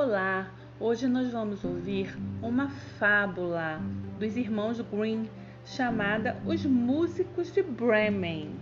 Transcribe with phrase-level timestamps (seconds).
[0.00, 2.68] Olá, hoje nós vamos ouvir uma
[3.00, 3.80] fábula
[4.16, 5.26] dos irmãos Grimm
[5.64, 8.52] chamada Os Músicos de Bremen.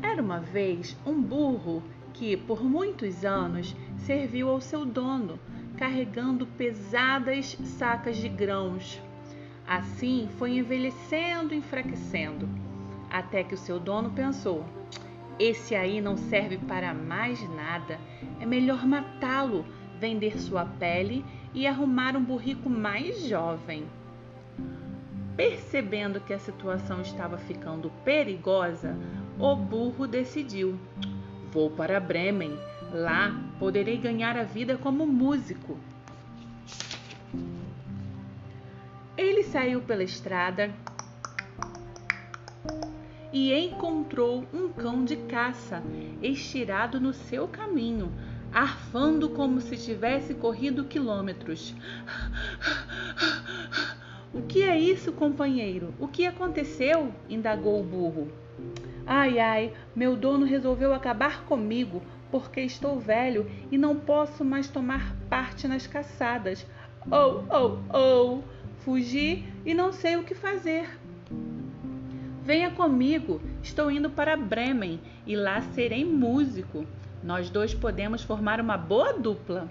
[0.00, 5.40] Era uma vez um burro que, por muitos anos, serviu ao seu dono,
[5.76, 9.02] carregando pesadas sacas de grãos.
[9.66, 12.48] Assim foi envelhecendo e enfraquecendo,
[13.10, 14.64] até que o seu dono pensou:
[15.38, 17.98] esse aí não serve para mais nada.
[18.40, 19.64] É melhor matá-lo,
[19.98, 23.84] vender sua pele e arrumar um burrico mais jovem.
[25.36, 28.96] Percebendo que a situação estava ficando perigosa,
[29.38, 30.78] o burro decidiu:
[31.50, 32.56] Vou para Bremen.
[32.92, 35.76] Lá poderei ganhar a vida como músico.
[39.16, 40.72] Ele saiu pela estrada
[43.34, 45.82] e encontrou um cão de caça
[46.22, 48.12] estirado no seu caminho,
[48.52, 51.74] arfando como se tivesse corrido quilômetros.
[54.32, 55.92] O que é isso, companheiro?
[55.98, 57.12] O que aconteceu?
[57.28, 58.32] indagou o burro.
[59.04, 65.14] Ai, ai, meu dono resolveu acabar comigo porque estou velho e não posso mais tomar
[65.28, 66.64] parte nas caçadas.
[67.10, 68.42] Oh, oh, oh!
[68.78, 70.88] Fugi e não sei o que fazer.
[72.44, 76.84] Venha comigo, estou indo para Bremen e lá serei músico.
[77.22, 79.66] Nós dois podemos formar uma boa dupla.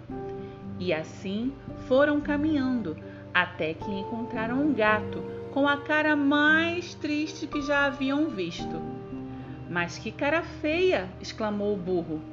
[0.80, 1.54] E assim
[1.88, 2.98] foram caminhando
[3.32, 8.82] até que encontraram um gato com a cara mais triste que já haviam visto.
[9.70, 11.08] Mas que cara feia!
[11.22, 12.24] exclamou o burro.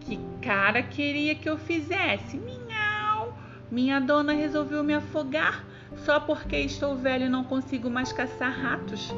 [0.00, 2.36] Que cara queria que eu fizesse?
[2.36, 3.34] Minhau!
[3.70, 5.64] Minha dona resolveu me afogar
[6.04, 9.10] só porque estou velho e não consigo mais caçar ratos.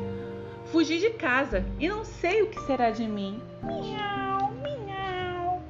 [0.70, 3.40] Fugi de casa e não sei o que será de mim.
[3.62, 5.62] Miau, miau.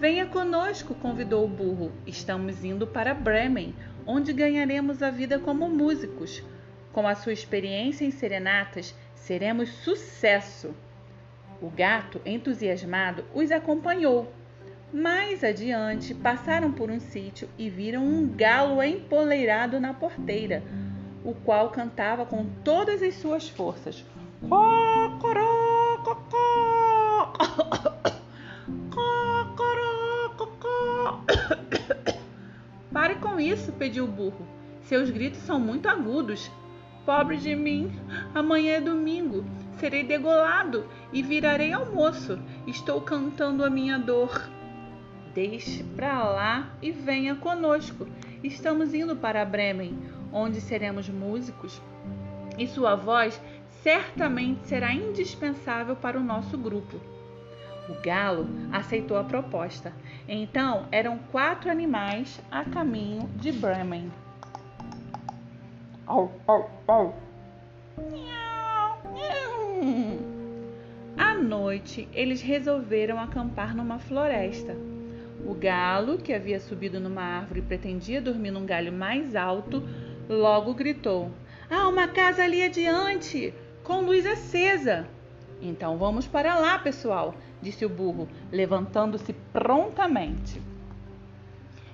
[0.00, 1.92] Venha conosco, convidou o burro.
[2.04, 3.72] Estamos indo para Bremen,
[4.04, 6.42] onde ganharemos a vida como músicos.
[6.92, 10.74] Com a sua experiência em serenatas, seremos sucesso.
[11.62, 14.32] O gato, entusiasmado, os acompanhou.
[14.92, 20.64] Mais adiante, passaram por um sítio e viram um galo empoleirado na porteira
[21.26, 24.04] o qual cantava com todas as suas forças.
[32.92, 34.46] Pare com isso, pediu o burro.
[34.82, 36.48] Seus gritos são muito agudos.
[37.04, 37.92] Pobre de mim,
[38.32, 39.44] amanhã é domingo.
[39.78, 42.38] Serei degolado e virarei almoço.
[42.68, 44.48] Estou cantando a minha dor.
[45.34, 48.06] Deixe para lá e venha conosco.
[48.44, 51.80] Estamos indo para Bremen onde seremos músicos,
[52.58, 53.40] e sua voz
[53.82, 56.96] certamente será indispensável para o nosso grupo.
[57.88, 59.92] O galo aceitou a proposta.
[60.28, 64.10] Então eram quatro animais a caminho de Bremen.
[66.06, 67.14] Au, au, au.
[71.16, 74.76] À noite, eles resolveram acampar numa floresta.
[75.46, 79.82] O galo, que havia subido numa árvore e pretendia dormir num galho mais alto,
[80.28, 81.30] Logo gritou:
[81.70, 83.54] Há uma casa ali adiante,
[83.84, 85.06] com luz acesa.
[85.62, 90.60] Então vamos para lá, pessoal, disse o burro, levantando-se prontamente.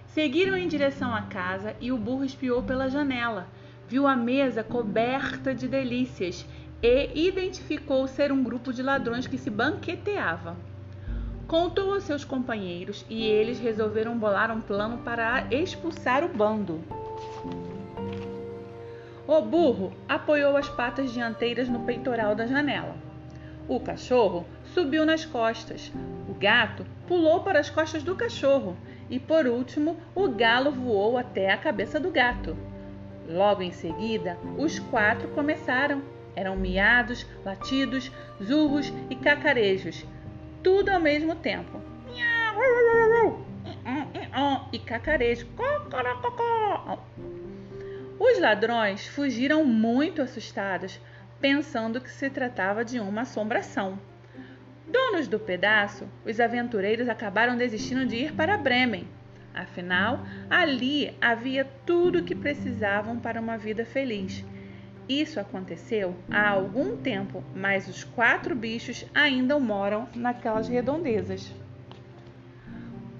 [0.06, 3.46] Seguiram em direção à casa e o burro espiou pela janela.
[3.88, 6.46] Viu a mesa coberta de delícias
[6.82, 10.56] e identificou ser um grupo de ladrões que se banqueteava.
[11.46, 16.82] Contou aos seus companheiros e eles resolveram bolar um plano para expulsar o bando.
[19.34, 22.94] O burro apoiou as patas dianteiras no peitoral da janela.
[23.66, 24.44] O cachorro
[24.74, 25.90] subiu nas costas.
[26.28, 28.76] O gato pulou para as costas do cachorro.
[29.08, 32.54] E por último, o galo voou até a cabeça do gato.
[33.26, 36.02] Logo em seguida, os quatro começaram.
[36.36, 38.12] Eram miados, latidos,
[38.44, 40.04] zurros e cacarejos.
[40.62, 41.80] Tudo ao mesmo tempo.
[44.70, 45.46] E cacarejo.
[48.24, 51.00] Os ladrões fugiram muito assustados,
[51.40, 53.98] pensando que se tratava de uma assombração.
[54.86, 59.08] Donos do pedaço, os aventureiros acabaram desistindo de ir para Bremen.
[59.52, 64.44] Afinal, ali havia tudo o que precisavam para uma vida feliz.
[65.08, 71.52] Isso aconteceu há algum tempo, mas os quatro bichos ainda moram naquelas redondezas.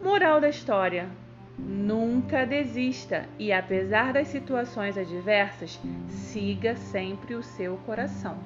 [0.01, 1.09] Moral da história:
[1.65, 8.37] Nunca desista e, apesar das situações adversas, siga sempre o seu coração.